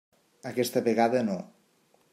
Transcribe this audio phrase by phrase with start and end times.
[0.51, 1.39] Aquesta vegada no.